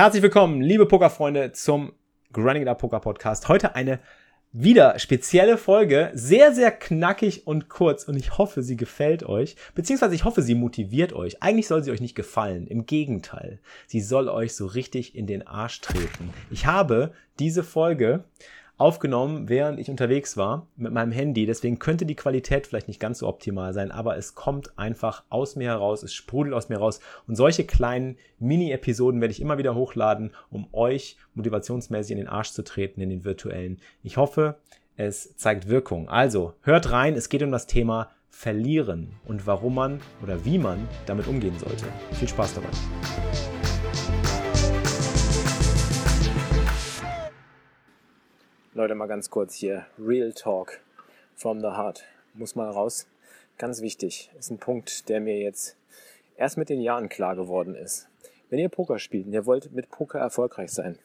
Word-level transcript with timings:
Herzlich 0.00 0.22
willkommen, 0.22 0.62
liebe 0.62 0.86
Pokerfreunde, 0.86 1.52
zum 1.52 1.92
Grinding 2.32 2.66
Up 2.68 2.78
Poker 2.78 3.00
Podcast. 3.00 3.48
Heute 3.48 3.74
eine 3.74 4.00
wieder 4.50 4.98
spezielle 4.98 5.58
Folge, 5.58 6.10
sehr, 6.14 6.54
sehr 6.54 6.70
knackig 6.70 7.46
und 7.46 7.68
kurz 7.68 8.04
und 8.04 8.16
ich 8.16 8.38
hoffe, 8.38 8.62
sie 8.62 8.78
gefällt 8.78 9.24
euch, 9.24 9.56
beziehungsweise 9.74 10.14
ich 10.14 10.24
hoffe, 10.24 10.40
sie 10.40 10.54
motiviert 10.54 11.12
euch. 11.12 11.42
Eigentlich 11.42 11.68
soll 11.68 11.84
sie 11.84 11.90
euch 11.90 12.00
nicht 12.00 12.14
gefallen, 12.14 12.66
im 12.66 12.86
Gegenteil, 12.86 13.60
sie 13.86 14.00
soll 14.00 14.30
euch 14.30 14.54
so 14.54 14.64
richtig 14.64 15.14
in 15.14 15.26
den 15.26 15.46
Arsch 15.46 15.82
treten. 15.82 16.32
Ich 16.50 16.64
habe 16.64 17.12
diese 17.38 17.62
Folge 17.62 18.24
aufgenommen, 18.80 19.48
während 19.50 19.78
ich 19.78 19.90
unterwegs 19.90 20.38
war 20.38 20.66
mit 20.76 20.92
meinem 20.92 21.12
Handy. 21.12 21.44
Deswegen 21.44 21.78
könnte 21.78 22.06
die 22.06 22.16
Qualität 22.16 22.66
vielleicht 22.66 22.88
nicht 22.88 22.98
ganz 22.98 23.18
so 23.18 23.28
optimal 23.28 23.74
sein, 23.74 23.90
aber 23.90 24.16
es 24.16 24.34
kommt 24.34 24.78
einfach 24.78 25.22
aus 25.28 25.54
mir 25.54 25.68
heraus, 25.68 26.02
es 26.02 26.14
sprudelt 26.14 26.54
aus 26.54 26.70
mir 26.70 26.78
raus. 26.78 27.00
Und 27.28 27.36
solche 27.36 27.64
kleinen 27.64 28.16
Mini-Episoden 28.38 29.20
werde 29.20 29.32
ich 29.32 29.42
immer 29.42 29.58
wieder 29.58 29.74
hochladen, 29.74 30.30
um 30.50 30.66
euch 30.72 31.18
motivationsmäßig 31.34 32.12
in 32.12 32.18
den 32.18 32.28
Arsch 32.28 32.52
zu 32.52 32.64
treten, 32.64 33.02
in 33.02 33.10
den 33.10 33.24
virtuellen. 33.24 33.80
Ich 34.02 34.16
hoffe, 34.16 34.56
es 34.96 35.36
zeigt 35.36 35.68
Wirkung. 35.68 36.08
Also, 36.08 36.54
hört 36.62 36.90
rein, 36.90 37.14
es 37.14 37.28
geht 37.28 37.42
um 37.42 37.52
das 37.52 37.66
Thema 37.66 38.10
Verlieren 38.30 39.10
und 39.26 39.46
warum 39.46 39.74
man 39.74 40.00
oder 40.22 40.44
wie 40.46 40.56
man 40.56 40.88
damit 41.04 41.26
umgehen 41.26 41.58
sollte. 41.58 41.84
Viel 42.12 42.28
Spaß 42.28 42.54
dabei. 42.54 43.59
Leute, 48.72 48.94
mal 48.94 49.08
ganz 49.08 49.30
kurz 49.30 49.56
hier. 49.56 49.84
Real 49.98 50.32
Talk 50.32 50.78
from 51.34 51.58
the 51.58 51.66
heart. 51.66 52.04
Muss 52.34 52.54
mal 52.54 52.70
raus. 52.70 53.08
Ganz 53.58 53.80
wichtig. 53.80 54.30
Ist 54.38 54.52
ein 54.52 54.58
Punkt, 54.58 55.08
der 55.08 55.20
mir 55.20 55.40
jetzt 55.40 55.76
erst 56.36 56.56
mit 56.56 56.68
den 56.68 56.80
Jahren 56.80 57.08
klar 57.08 57.34
geworden 57.34 57.74
ist. 57.74 58.06
Wenn 58.48 58.60
ihr 58.60 58.68
Poker 58.68 59.00
spielt 59.00 59.26
und 59.26 59.32
ihr 59.32 59.44
wollt 59.44 59.72
mit 59.72 59.90
Poker 59.90 60.20
erfolgreich 60.20 60.70
sein, 60.70 61.00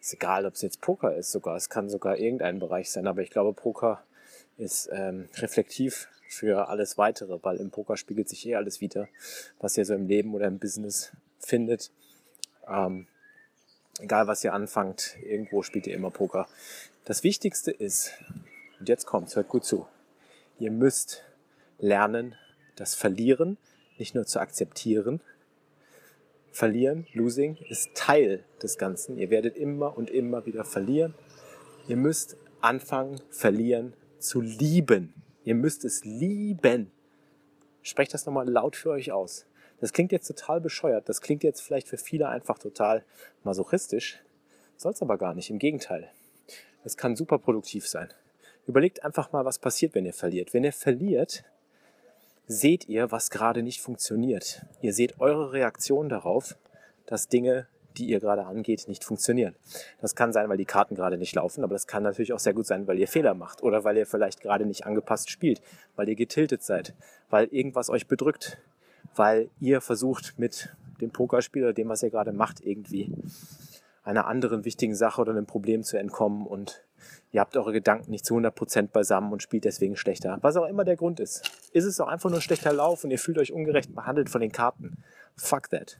ist 0.00 0.14
egal, 0.14 0.46
ob 0.46 0.54
es 0.54 0.62
jetzt 0.62 0.80
Poker 0.80 1.16
ist 1.16 1.32
sogar, 1.32 1.56
es 1.56 1.68
kann 1.68 1.90
sogar 1.90 2.18
irgendein 2.18 2.60
Bereich 2.60 2.88
sein, 2.88 3.08
aber 3.08 3.22
ich 3.22 3.30
glaube, 3.30 3.52
Poker 3.52 4.04
ist 4.56 4.88
ähm, 4.92 5.28
reflektiv 5.34 6.06
für 6.28 6.68
alles 6.68 6.98
weitere, 6.98 7.40
weil 7.42 7.56
im 7.56 7.70
Poker 7.70 7.96
spiegelt 7.96 8.28
sich 8.28 8.46
eh 8.46 8.54
alles 8.54 8.80
wieder, 8.80 9.08
was 9.58 9.76
ihr 9.76 9.84
so 9.84 9.94
im 9.94 10.06
Leben 10.06 10.34
oder 10.34 10.46
im 10.46 10.60
Business 10.60 11.10
findet. 11.40 11.90
Ähm, 12.68 13.08
egal 13.98 14.28
was 14.28 14.44
ihr 14.44 14.54
anfangt, 14.54 15.16
irgendwo 15.20 15.62
spielt 15.62 15.88
ihr 15.88 15.94
immer 15.94 16.12
Poker. 16.12 16.46
Das 17.04 17.24
Wichtigste 17.24 17.72
ist, 17.72 18.12
und 18.78 18.88
jetzt 18.88 19.06
kommt's, 19.06 19.34
hört 19.34 19.48
gut 19.48 19.64
zu, 19.64 19.88
ihr 20.60 20.70
müsst 20.70 21.24
lernen, 21.78 22.36
das 22.76 22.94
Verlieren 22.94 23.58
nicht 23.98 24.14
nur 24.14 24.24
zu 24.24 24.38
akzeptieren. 24.38 25.20
Verlieren, 26.52 27.06
Losing, 27.12 27.56
ist 27.68 27.94
Teil 27.94 28.44
des 28.62 28.78
Ganzen. 28.78 29.18
Ihr 29.18 29.30
werdet 29.30 29.56
immer 29.56 29.96
und 29.96 30.10
immer 30.10 30.46
wieder 30.46 30.64
verlieren. 30.64 31.14
Ihr 31.88 31.96
müsst 31.96 32.36
anfangen, 32.60 33.20
Verlieren 33.30 33.94
zu 34.18 34.40
lieben. 34.40 35.12
Ihr 35.44 35.56
müsst 35.56 35.84
es 35.84 36.04
lieben. 36.04 36.92
Sprecht 37.82 38.14
das 38.14 38.26
nochmal 38.26 38.48
laut 38.48 38.76
für 38.76 38.90
euch 38.90 39.10
aus. 39.10 39.46
Das 39.80 39.92
klingt 39.92 40.12
jetzt 40.12 40.28
total 40.28 40.60
bescheuert. 40.60 41.08
Das 41.08 41.20
klingt 41.20 41.42
jetzt 41.42 41.62
vielleicht 41.62 41.88
für 41.88 41.98
viele 41.98 42.28
einfach 42.28 42.58
total 42.58 43.04
masochistisch. 43.42 44.22
Soll 44.76 44.92
es 44.92 45.02
aber 45.02 45.18
gar 45.18 45.34
nicht. 45.34 45.50
Im 45.50 45.58
Gegenteil. 45.58 46.10
Es 46.84 46.96
kann 46.96 47.16
super 47.16 47.38
produktiv 47.38 47.86
sein. 47.86 48.08
Überlegt 48.66 49.04
einfach 49.04 49.32
mal, 49.32 49.44
was 49.44 49.58
passiert, 49.58 49.94
wenn 49.94 50.06
ihr 50.06 50.12
verliert. 50.12 50.54
Wenn 50.54 50.64
ihr 50.64 50.72
verliert, 50.72 51.44
seht 52.46 52.88
ihr, 52.88 53.10
was 53.10 53.30
gerade 53.30 53.62
nicht 53.62 53.80
funktioniert. 53.80 54.62
Ihr 54.80 54.92
seht 54.92 55.20
eure 55.20 55.52
Reaktion 55.52 56.08
darauf, 56.08 56.56
dass 57.06 57.28
Dinge, 57.28 57.66
die 57.96 58.06
ihr 58.06 58.20
gerade 58.20 58.46
angeht, 58.46 58.86
nicht 58.88 59.04
funktionieren. 59.04 59.54
Das 60.00 60.14
kann 60.14 60.32
sein, 60.32 60.48
weil 60.48 60.56
die 60.56 60.64
Karten 60.64 60.94
gerade 60.94 61.18
nicht 61.18 61.34
laufen, 61.34 61.62
aber 61.64 61.74
das 61.74 61.86
kann 61.86 62.02
natürlich 62.02 62.32
auch 62.32 62.38
sehr 62.38 62.54
gut 62.54 62.66
sein, 62.66 62.86
weil 62.86 62.98
ihr 62.98 63.08
Fehler 63.08 63.34
macht 63.34 63.62
oder 63.62 63.84
weil 63.84 63.96
ihr 63.96 64.06
vielleicht 64.06 64.40
gerade 64.40 64.66
nicht 64.66 64.86
angepasst 64.86 65.30
spielt, 65.30 65.60
weil 65.96 66.08
ihr 66.08 66.16
getiltet 66.16 66.62
seid, 66.62 66.94
weil 67.30 67.46
irgendwas 67.46 67.90
euch 67.90 68.06
bedrückt, 68.06 68.58
weil 69.14 69.50
ihr 69.60 69.80
versucht 69.80 70.38
mit 70.38 70.74
dem 71.00 71.10
Pokerspiel 71.10 71.64
oder 71.64 71.72
dem, 71.72 71.88
was 71.88 72.02
ihr 72.02 72.10
gerade 72.10 72.32
macht, 72.32 72.64
irgendwie 72.64 73.12
einer 74.02 74.26
anderen 74.26 74.64
wichtigen 74.64 74.94
Sache 74.94 75.20
oder 75.20 75.32
einem 75.32 75.46
Problem 75.46 75.82
zu 75.82 75.96
entkommen 75.96 76.46
und 76.46 76.84
ihr 77.30 77.40
habt 77.40 77.56
eure 77.56 77.72
Gedanken 77.72 78.10
nicht 78.10 78.24
zu 78.24 78.34
100% 78.36 78.88
beisammen 78.88 79.32
und 79.32 79.42
spielt 79.42 79.64
deswegen 79.64 79.96
schlechter. 79.96 80.38
Was 80.42 80.56
auch 80.56 80.66
immer 80.66 80.84
der 80.84 80.96
Grund 80.96 81.20
ist. 81.20 81.50
Ist 81.72 81.84
es 81.84 82.00
auch 82.00 82.08
einfach 82.08 82.30
nur 82.30 82.40
schlechter 82.40 82.72
Lauf 82.72 83.04
und 83.04 83.10
ihr 83.10 83.18
fühlt 83.18 83.38
euch 83.38 83.52
ungerecht 83.52 83.94
behandelt 83.94 84.28
von 84.28 84.40
den 84.40 84.52
Karten? 84.52 84.98
Fuck 85.36 85.70
that. 85.70 85.98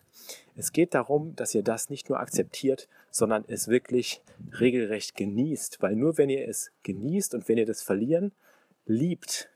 Es 0.57 0.73
geht 0.73 0.95
darum, 0.95 1.35
dass 1.37 1.55
ihr 1.55 1.63
das 1.63 1.91
nicht 1.91 2.09
nur 2.09 2.21
akzeptiert, 2.21 2.89
sondern 3.11 3.45
es 3.49 3.69
wirklich 3.69 4.23
regelrecht 4.61 5.17
genießt. 5.17 5.81
Weil 5.81 5.97
nur 5.97 6.19
wenn 6.19 6.29
ihr 6.29 6.47
es 6.49 6.71
genießt 6.83 7.35
und 7.35 7.49
wenn 7.49 7.59
ihr 7.59 7.67
das 7.67 7.83
Verlieren 7.83 8.33
liebt, 8.85 9.49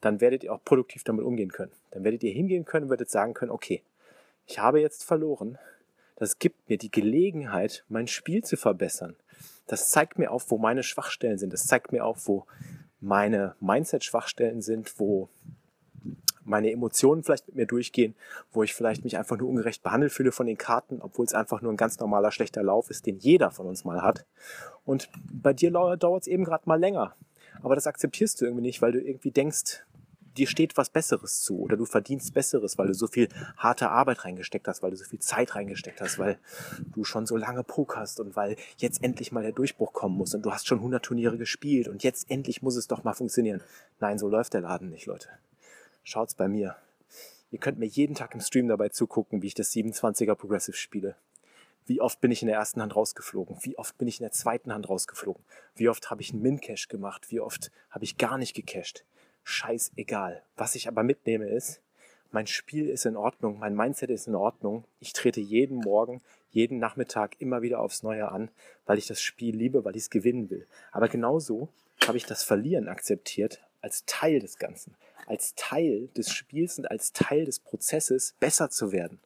dann 0.00 0.20
werdet 0.20 0.44
ihr 0.44 0.52
auch 0.52 0.62
produktiv 0.64 1.02
damit 1.02 1.24
umgehen 1.24 1.50
können. 1.50 1.72
Dann 1.90 2.04
werdet 2.04 2.22
ihr 2.22 2.32
hingehen 2.32 2.64
können 2.64 2.84
und 2.84 2.90
werdet 2.90 3.10
sagen 3.10 3.34
können, 3.34 3.50
okay, 3.50 3.82
ich 4.46 4.58
habe 4.58 4.80
jetzt 4.80 5.04
verloren, 5.04 5.58
das 6.16 6.38
gibt 6.38 6.68
mir 6.68 6.78
die 6.78 6.90
Gelegenheit, 6.90 7.84
mein 7.88 8.06
Spiel 8.06 8.42
zu 8.44 8.56
verbessern. 8.56 9.16
Das 9.66 9.88
zeigt 9.88 10.18
mir 10.18 10.30
auf, 10.30 10.50
wo 10.50 10.58
meine 10.58 10.82
Schwachstellen 10.82 11.38
sind. 11.38 11.52
Das 11.52 11.66
zeigt 11.66 11.92
mir 11.92 12.04
auf, 12.04 12.28
wo 12.28 12.46
meine 13.00 13.54
Mindset-Schwachstellen 13.60 14.62
sind, 14.62 14.98
wo 14.98 15.28
meine 16.44 16.70
Emotionen 16.70 17.22
vielleicht 17.22 17.46
mit 17.48 17.56
mir 17.56 17.66
durchgehen, 17.66 18.14
wo 18.52 18.62
ich 18.62 18.74
vielleicht 18.74 19.04
mich 19.04 19.16
einfach 19.16 19.38
nur 19.38 19.48
ungerecht 19.48 19.82
behandelt 19.82 20.12
fühle 20.12 20.32
von 20.32 20.46
den 20.46 20.58
Karten, 20.58 21.00
obwohl 21.00 21.24
es 21.24 21.34
einfach 21.34 21.62
nur 21.62 21.72
ein 21.72 21.78
ganz 21.78 21.98
normaler 21.98 22.30
schlechter 22.30 22.62
Lauf 22.62 22.90
ist, 22.90 23.06
den 23.06 23.18
jeder 23.18 23.50
von 23.50 23.66
uns 23.66 23.84
mal 23.84 24.02
hat. 24.02 24.26
Und 24.84 25.08
bei 25.32 25.52
dir 25.54 25.70
dauert 25.70 26.22
es 26.22 26.28
eben 26.28 26.44
gerade 26.44 26.68
mal 26.68 26.78
länger. 26.78 27.16
Aber 27.62 27.74
das 27.74 27.86
akzeptierst 27.86 28.40
du 28.40 28.44
irgendwie 28.44 28.62
nicht, 28.62 28.82
weil 28.82 28.92
du 28.92 29.00
irgendwie 29.00 29.30
denkst, 29.30 29.84
dir 30.36 30.46
steht 30.46 30.76
was 30.76 30.90
Besseres 30.90 31.40
zu 31.40 31.60
oder 31.60 31.76
du 31.76 31.84
verdienst 31.84 32.34
Besseres, 32.34 32.78
weil 32.78 32.88
du 32.88 32.94
so 32.94 33.06
viel 33.06 33.28
harte 33.56 33.90
Arbeit 33.90 34.24
reingesteckt 34.24 34.66
hast, 34.68 34.82
weil 34.82 34.90
du 34.90 34.96
so 34.96 35.04
viel 35.04 35.18
Zeit 35.18 35.54
reingesteckt 35.54 36.00
hast, 36.00 36.18
weil 36.18 36.38
du 36.92 37.04
schon 37.04 37.26
so 37.26 37.36
lange 37.36 37.62
pokerst 37.62 38.20
und 38.20 38.36
weil 38.36 38.56
jetzt 38.78 39.02
endlich 39.02 39.32
mal 39.32 39.42
der 39.42 39.52
Durchbruch 39.52 39.92
kommen 39.92 40.16
muss 40.16 40.34
und 40.34 40.42
du 40.42 40.52
hast 40.52 40.66
schon 40.66 40.78
100 40.78 41.04
Turniere 41.04 41.38
gespielt 41.38 41.88
und 41.88 42.02
jetzt 42.02 42.30
endlich 42.30 42.62
muss 42.62 42.76
es 42.76 42.88
doch 42.88 43.04
mal 43.04 43.14
funktionieren. 43.14 43.62
Nein, 44.00 44.18
so 44.18 44.28
läuft 44.28 44.54
der 44.54 44.62
Laden 44.62 44.90
nicht, 44.90 45.06
Leute. 45.06 45.28
Schaut's 46.02 46.34
bei 46.34 46.48
mir. 46.48 46.76
Ihr 47.50 47.58
könnt 47.58 47.78
mir 47.78 47.86
jeden 47.86 48.14
Tag 48.14 48.34
im 48.34 48.40
Stream 48.40 48.68
dabei 48.68 48.88
zugucken, 48.88 49.42
wie 49.42 49.46
ich 49.46 49.54
das 49.54 49.72
27er 49.72 50.34
Progressive 50.34 50.76
spiele. 50.76 51.14
Wie 51.86 52.00
oft 52.00 52.20
bin 52.20 52.30
ich 52.30 52.42
in 52.42 52.48
der 52.48 52.56
ersten 52.56 52.80
Hand 52.80 52.96
rausgeflogen? 52.96 53.58
Wie 53.60 53.78
oft 53.78 53.96
bin 53.98 54.08
ich 54.08 54.18
in 54.18 54.24
der 54.24 54.32
zweiten 54.32 54.72
Hand 54.72 54.88
rausgeflogen? 54.88 55.44
Wie 55.76 55.88
oft 55.88 56.10
habe 56.10 56.22
ich 56.22 56.32
einen 56.32 56.42
Min-Cash 56.42 56.88
gemacht? 56.88 57.30
Wie 57.30 57.40
oft 57.40 57.70
habe 57.90 58.04
ich 58.04 58.16
gar 58.16 58.38
nicht 58.38 58.54
gecached? 58.54 59.04
Scheißegal. 59.44 60.42
Was 60.56 60.74
ich 60.74 60.88
aber 60.88 61.02
mitnehme 61.02 61.48
ist, 61.48 61.80
mein 62.32 62.46
Spiel 62.48 62.88
ist 62.88 63.06
in 63.06 63.16
Ordnung, 63.16 63.60
mein 63.60 63.76
Mindset 63.76 64.10
ist 64.10 64.26
in 64.26 64.34
Ordnung. 64.34 64.84
Ich 64.98 65.12
trete 65.12 65.40
jeden 65.40 65.78
Morgen, 65.78 66.20
jeden 66.50 66.78
Nachmittag 66.78 67.40
immer 67.40 67.62
wieder 67.62 67.78
aufs 67.78 68.02
Neue 68.02 68.28
an, 68.28 68.50
weil 68.86 68.98
ich 68.98 69.06
das 69.06 69.20
Spiel 69.20 69.54
liebe, 69.54 69.84
weil 69.84 69.94
ich 69.94 70.02
es 70.02 70.10
gewinnen 70.10 70.50
will. 70.50 70.66
Aber 70.90 71.08
genauso 71.08 71.68
habe 72.06 72.16
ich 72.16 72.26
das 72.26 72.42
Verlieren 72.42 72.88
akzeptiert 72.88 73.60
als 73.82 74.04
Teil 74.06 74.40
des 74.40 74.58
Ganzen, 74.58 74.96
als 75.26 75.54
Teil 75.54 76.08
des 76.16 76.32
Spiels 76.32 76.78
und 76.78 76.90
als 76.90 77.12
Teil 77.12 77.44
des 77.44 77.60
Prozesses 77.60 78.34
besser 78.40 78.68
zu 78.70 78.90
werden. 78.90 79.20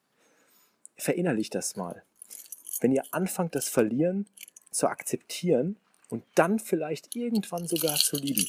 Verinnerlicht 0.96 1.54
das 1.54 1.76
mal. 1.76 2.02
Wenn 2.80 2.92
ihr 2.92 3.04
anfangt, 3.12 3.54
das 3.54 3.68
Verlieren 3.68 4.26
zu 4.70 4.88
akzeptieren 4.88 5.76
und 6.08 6.24
dann 6.34 6.58
vielleicht 6.58 7.16
irgendwann 7.16 7.66
sogar 7.66 7.96
zu 7.96 8.16
lieben, 8.16 8.46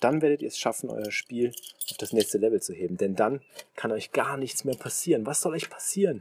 dann 0.00 0.22
werdet 0.22 0.42
ihr 0.42 0.48
es 0.48 0.58
schaffen, 0.58 0.90
euer 0.90 1.10
Spiel 1.10 1.52
auf 1.90 1.96
das 1.96 2.12
nächste 2.12 2.38
Level 2.38 2.60
zu 2.60 2.72
heben. 2.72 2.96
Denn 2.96 3.14
dann 3.14 3.40
kann 3.74 3.92
euch 3.92 4.12
gar 4.12 4.36
nichts 4.36 4.64
mehr 4.64 4.76
passieren. 4.76 5.26
Was 5.26 5.40
soll 5.40 5.54
euch 5.54 5.70
passieren? 5.70 6.20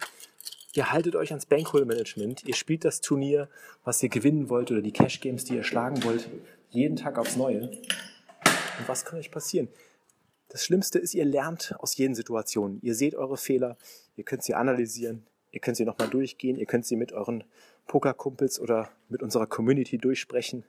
Ihr 0.74 0.92
haltet 0.92 1.16
euch 1.16 1.32
ans 1.32 1.46
Bankroll-Management, 1.46 2.44
ihr 2.44 2.56
spielt 2.56 2.84
das 2.84 3.00
Turnier, 3.00 3.48
was 3.86 4.04
ihr 4.04 4.10
gewinnen 4.10 4.50
wollt 4.50 4.72
oder 4.72 4.82
die 4.82 4.92
Cash-Games, 4.92 5.46
die 5.46 5.56
ihr 5.56 5.64
schlagen 5.64 6.04
wollt, 6.04 6.30
jeden 6.70 6.98
Tag 6.98 7.18
aufs 7.18 7.38
Neue. 7.38 7.62
Und 7.70 8.88
was 8.88 9.06
kann 9.06 9.18
euch 9.18 9.32
passieren? 9.32 9.70
Das 10.50 10.66
Schlimmste 10.66 11.00
ist, 11.00 11.14
ihr 11.14 11.24
lernt 11.24 11.74
aus 11.80 11.96
jeden 11.96 12.14
Situationen. 12.14 12.80
Ihr 12.82 12.94
seht 12.94 13.16
eure 13.16 13.38
Fehler, 13.38 13.78
ihr 14.18 14.26
könnt 14.26 14.44
sie 14.44 14.54
analysieren, 14.54 15.26
Ihr 15.56 15.62
könnt 15.62 15.78
sie 15.78 15.86
nochmal 15.86 16.10
durchgehen. 16.10 16.58
Ihr 16.58 16.66
könnt 16.66 16.86
sie 16.86 16.98
mit 16.98 17.14
euren 17.14 17.46
Pokerkumpels 17.88 18.60
oder 18.60 18.90
mit 19.08 19.24
unserer 19.24 19.48
Community 19.48 19.98
durchsprechen. 19.98 20.66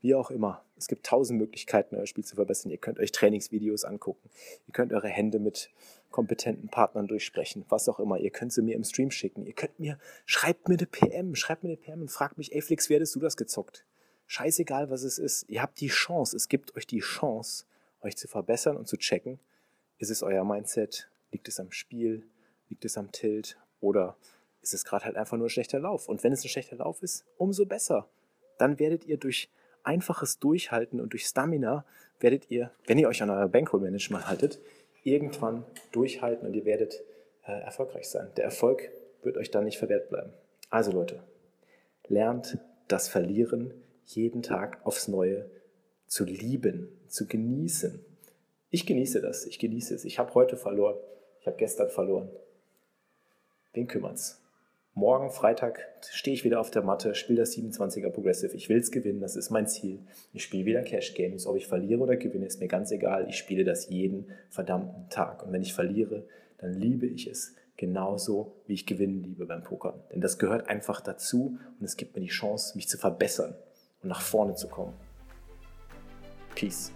Wie 0.00 0.14
auch 0.14 0.30
immer. 0.30 0.64
Es 0.76 0.88
gibt 0.88 1.06
tausend 1.06 1.38
Möglichkeiten, 1.38 1.96
euer 1.96 2.06
Spiel 2.06 2.24
zu 2.24 2.36
verbessern. 2.36 2.70
Ihr 2.70 2.78
könnt 2.78 2.98
euch 2.98 3.12
Trainingsvideos 3.12 3.84
angucken. 3.84 4.28
Ihr 4.66 4.72
könnt 4.72 4.92
eure 4.92 5.08
Hände 5.08 5.38
mit 5.38 5.70
kompetenten 6.10 6.68
Partnern 6.68 7.06
durchsprechen. 7.08 7.64
Was 7.68 7.88
auch 7.88 7.98
immer. 7.98 8.18
Ihr 8.18 8.30
könnt 8.30 8.52
sie 8.52 8.62
mir 8.62 8.76
im 8.76 8.84
Stream 8.84 9.10
schicken. 9.10 9.46
Ihr 9.46 9.54
könnt 9.54 9.78
mir, 9.80 9.98
schreibt 10.26 10.68
mir 10.68 10.76
eine 10.76 10.86
PM. 10.86 11.34
Schreibt 11.34 11.62
mir 11.62 11.70
eine 11.70 11.76
PM 11.76 12.02
und 12.02 12.10
fragt 12.10 12.36
mich, 12.38 12.54
ey 12.54 12.60
Flix, 12.60 12.90
wie 12.90 12.94
hättest 12.94 13.14
du 13.14 13.20
das 13.20 13.36
gezockt? 13.36 13.84
Scheißegal, 14.26 14.90
was 14.90 15.02
es 15.02 15.18
ist. 15.18 15.48
Ihr 15.48 15.62
habt 15.62 15.80
die 15.80 15.88
Chance. 15.88 16.36
Es 16.36 16.48
gibt 16.48 16.76
euch 16.76 16.86
die 16.86 17.00
Chance, 17.00 17.64
euch 18.00 18.16
zu 18.16 18.28
verbessern 18.28 18.76
und 18.76 18.86
zu 18.86 18.96
checken. 18.96 19.40
Ist 19.98 20.10
es 20.10 20.22
euer 20.22 20.44
Mindset? 20.44 21.08
Liegt 21.32 21.48
es 21.48 21.58
am 21.58 21.72
Spiel? 21.72 22.26
Liegt 22.68 22.84
es 22.84 22.98
am 22.98 23.12
Tilt? 23.12 23.56
Oder 23.80 24.16
ist 24.62 24.74
es 24.74 24.84
gerade 24.84 25.04
halt 25.04 25.16
einfach 25.16 25.36
nur 25.36 25.46
ein 25.46 25.50
schlechter 25.50 25.78
Lauf? 25.78 26.08
Und 26.08 26.22
wenn 26.22 26.32
es 26.32 26.44
ein 26.44 26.48
schlechter 26.48 26.76
Lauf 26.76 27.02
ist, 27.02 27.24
umso 27.38 27.64
besser. 27.64 28.08
Dann 28.58 28.78
werdet 28.78 29.04
ihr 29.04 29.16
durch 29.16 29.48
einfaches 29.86 30.38
Durchhalten 30.38 31.00
und 31.00 31.12
durch 31.12 31.26
Stamina 31.26 31.84
werdet 32.20 32.50
ihr, 32.50 32.70
wenn 32.86 32.98
ihr 32.98 33.08
euch 33.08 33.22
an 33.22 33.30
euer 33.30 33.48
Bankroll-Management 33.48 34.28
haltet, 34.28 34.58
irgendwann 35.02 35.64
durchhalten 35.92 36.46
und 36.46 36.54
ihr 36.54 36.64
werdet 36.64 37.02
äh, 37.46 37.52
erfolgreich 37.52 38.08
sein. 38.08 38.28
Der 38.36 38.44
Erfolg 38.44 38.90
wird 39.22 39.36
euch 39.36 39.50
dann 39.50 39.64
nicht 39.64 39.78
verwehrt 39.78 40.08
bleiben. 40.08 40.32
Also 40.70 40.92
Leute, 40.92 41.22
lernt 42.08 42.58
das 42.88 43.08
Verlieren 43.08 43.72
jeden 44.04 44.42
Tag 44.42 44.84
aufs 44.84 45.08
Neue 45.08 45.50
zu 46.06 46.24
lieben, 46.24 46.88
zu 47.08 47.26
genießen. 47.26 48.04
Ich 48.70 48.86
genieße 48.86 49.20
das, 49.20 49.46
ich 49.46 49.58
genieße 49.58 49.94
es. 49.94 50.04
Ich 50.04 50.18
habe 50.18 50.34
heute 50.34 50.56
verloren, 50.56 50.96
ich 51.40 51.46
habe 51.46 51.56
gestern 51.56 51.88
verloren. 51.88 52.30
Wen 53.72 53.86
kümmert's? 53.86 54.40
Morgen, 54.98 55.30
Freitag, 55.30 55.86
stehe 56.10 56.34
ich 56.34 56.42
wieder 56.42 56.58
auf 56.58 56.70
der 56.70 56.80
Matte, 56.80 57.14
spiele 57.14 57.40
das 57.40 57.54
27er 57.54 58.08
Progressive. 58.08 58.56
Ich 58.56 58.70
will 58.70 58.78
es 58.78 58.90
gewinnen, 58.90 59.20
das 59.20 59.36
ist 59.36 59.50
mein 59.50 59.66
Ziel. 59.66 59.98
Ich 60.32 60.42
spiele 60.42 60.64
wieder 60.64 60.80
Cash 60.80 61.12
Games. 61.12 61.46
Ob 61.46 61.54
ich 61.56 61.66
verliere 61.66 62.00
oder 62.00 62.16
gewinne, 62.16 62.46
ist 62.46 62.60
mir 62.60 62.66
ganz 62.66 62.90
egal. 62.92 63.28
Ich 63.28 63.36
spiele 63.36 63.62
das 63.62 63.90
jeden 63.90 64.32
verdammten 64.48 65.10
Tag. 65.10 65.44
Und 65.44 65.52
wenn 65.52 65.60
ich 65.60 65.74
verliere, 65.74 66.24
dann 66.56 66.72
liebe 66.72 67.04
ich 67.04 67.26
es 67.26 67.54
genauso, 67.76 68.54
wie 68.66 68.72
ich 68.72 68.86
gewinnen 68.86 69.22
liebe 69.22 69.44
beim 69.44 69.62
Pokern. 69.62 70.02
Denn 70.14 70.22
das 70.22 70.38
gehört 70.38 70.70
einfach 70.70 71.02
dazu 71.02 71.58
und 71.78 71.84
es 71.84 71.98
gibt 71.98 72.14
mir 72.14 72.22
die 72.22 72.28
Chance, 72.28 72.74
mich 72.74 72.88
zu 72.88 72.96
verbessern 72.96 73.54
und 74.02 74.08
nach 74.08 74.22
vorne 74.22 74.54
zu 74.54 74.66
kommen. 74.66 74.94
Peace. 76.54 76.90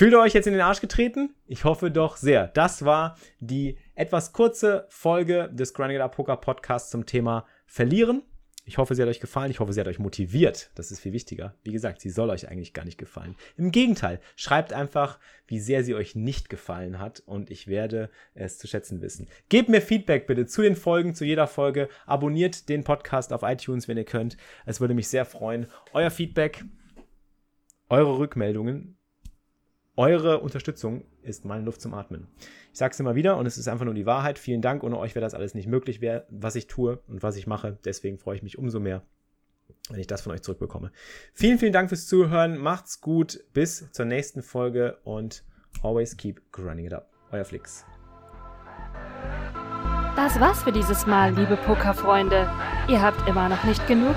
Fühlt 0.00 0.14
ihr 0.14 0.20
euch 0.20 0.32
jetzt 0.32 0.46
in 0.46 0.54
den 0.54 0.62
Arsch 0.62 0.80
getreten? 0.80 1.34
Ich 1.46 1.64
hoffe 1.64 1.90
doch 1.90 2.16
sehr. 2.16 2.46
Das 2.46 2.86
war 2.86 3.18
die 3.38 3.76
etwas 3.94 4.32
kurze 4.32 4.86
Folge 4.88 5.50
des 5.52 5.74
Grinding 5.74 6.00
Up 6.00 6.16
Poker 6.16 6.38
Podcasts 6.38 6.88
zum 6.88 7.04
Thema 7.04 7.44
Verlieren. 7.66 8.22
Ich 8.64 8.78
hoffe, 8.78 8.94
sie 8.94 9.02
hat 9.02 9.10
euch 9.10 9.20
gefallen. 9.20 9.50
Ich 9.50 9.60
hoffe, 9.60 9.74
sie 9.74 9.80
hat 9.80 9.88
euch 9.88 9.98
motiviert. 9.98 10.70
Das 10.74 10.90
ist 10.90 11.00
viel 11.00 11.12
wichtiger. 11.12 11.54
Wie 11.64 11.72
gesagt, 11.72 12.00
sie 12.00 12.08
soll 12.08 12.30
euch 12.30 12.48
eigentlich 12.48 12.72
gar 12.72 12.86
nicht 12.86 12.96
gefallen. 12.96 13.36
Im 13.58 13.72
Gegenteil, 13.72 14.20
schreibt 14.36 14.72
einfach, 14.72 15.18
wie 15.46 15.60
sehr 15.60 15.84
sie 15.84 15.94
euch 15.94 16.14
nicht 16.14 16.48
gefallen 16.48 16.98
hat 16.98 17.22
und 17.26 17.50
ich 17.50 17.66
werde 17.66 18.08
es 18.32 18.56
zu 18.56 18.66
schätzen 18.68 19.02
wissen. 19.02 19.28
Gebt 19.50 19.68
mir 19.68 19.82
Feedback 19.82 20.26
bitte 20.26 20.46
zu 20.46 20.62
den 20.62 20.76
Folgen, 20.76 21.14
zu 21.14 21.26
jeder 21.26 21.46
Folge. 21.46 21.90
Abonniert 22.06 22.70
den 22.70 22.84
Podcast 22.84 23.34
auf 23.34 23.42
iTunes, 23.42 23.86
wenn 23.86 23.98
ihr 23.98 24.04
könnt. 24.04 24.38
Es 24.64 24.80
würde 24.80 24.94
mich 24.94 25.08
sehr 25.08 25.26
freuen. 25.26 25.66
Euer 25.92 26.10
Feedback, 26.10 26.64
eure 27.90 28.16
Rückmeldungen 28.16 28.96
eure 30.00 30.40
Unterstützung 30.40 31.04
ist 31.22 31.44
meine 31.44 31.62
Luft 31.62 31.82
zum 31.82 31.92
Atmen. 31.92 32.26
Ich 32.72 32.78
sage 32.78 32.92
es 32.92 33.00
immer 33.00 33.14
wieder 33.14 33.36
und 33.36 33.44
es 33.44 33.58
ist 33.58 33.68
einfach 33.68 33.84
nur 33.84 33.92
die 33.92 34.06
Wahrheit. 34.06 34.38
Vielen 34.38 34.62
Dank. 34.62 34.82
Ohne 34.82 34.96
euch 34.96 35.14
wäre 35.14 35.22
das 35.22 35.34
alles 35.34 35.54
nicht 35.54 35.68
möglich, 35.68 36.00
was 36.30 36.56
ich 36.56 36.68
tue 36.68 37.00
und 37.06 37.22
was 37.22 37.36
ich 37.36 37.46
mache. 37.46 37.76
Deswegen 37.84 38.16
freue 38.16 38.36
ich 38.36 38.42
mich 38.42 38.56
umso 38.56 38.80
mehr, 38.80 39.02
wenn 39.90 40.00
ich 40.00 40.06
das 40.06 40.22
von 40.22 40.32
euch 40.32 40.40
zurückbekomme. 40.40 40.90
Vielen, 41.34 41.58
vielen 41.58 41.74
Dank 41.74 41.90
fürs 41.90 42.06
Zuhören. 42.06 42.56
Macht's 42.56 43.02
gut. 43.02 43.44
Bis 43.52 43.92
zur 43.92 44.06
nächsten 44.06 44.42
Folge 44.42 44.96
und 45.04 45.44
always 45.82 46.16
keep 46.16 46.40
grinding 46.50 46.86
it 46.86 46.94
up. 46.94 47.10
Euer 47.30 47.44
Flix. 47.44 47.84
Das 50.16 50.40
war's 50.40 50.62
für 50.62 50.72
dieses 50.72 51.06
Mal, 51.06 51.34
liebe 51.34 51.58
Pokerfreunde. 51.58 52.50
Ihr 52.88 53.02
habt 53.02 53.28
immer 53.28 53.50
noch 53.50 53.64
nicht 53.64 53.86
genug? 53.86 54.16